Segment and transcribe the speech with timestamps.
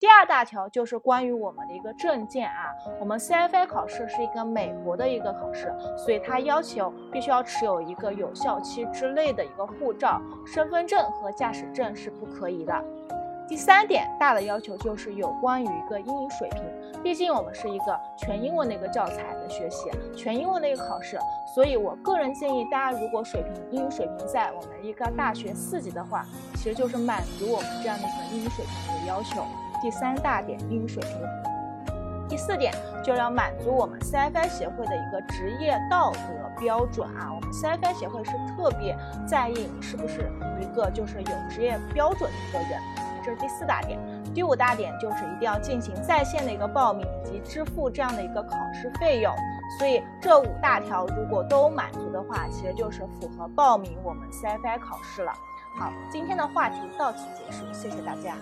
[0.00, 12.84] 第二大条就是关于我们的一个证件啊，我们 CFA 考试是一个美国的一个考试，所以它要求必须要持有一个有效期之内的一个护照、身份证和驾驶证是不可以的。
[13.48, 16.62] 第三点大的要求就是有关于一个英语水平，
[17.02, 21.18] 毕竟我们是一个全英文的一个教材的学习，全英文的一个考试，
[21.54, 26.26] 所以我个人建议大家如果水平英语水平在我们一个大学四级的话，
[26.56, 29.42] 其实就是满足我们这样的一个英语水平的要求。
[29.84, 31.20] 第三大点英语水平，
[32.26, 32.72] 第四点
[33.04, 38.96] 就要满足我们 CFI 协会的一个职业道德标准啊，我们 CFI 协会是特别
[39.28, 42.80] 在意你是不是一个就是有职业标准的一个人。
[43.22, 43.98] 这是第四大点，
[44.32, 49.30] 第五大点就是一定要进行在线的一个报名以及支付这样的一个考试费用。
[49.78, 55.32] 所以这五大条如果都满足的话，其实就是符合报名我们 CFI 考试了。
[55.78, 58.34] 好，今天的话题到此结束，谢谢大家。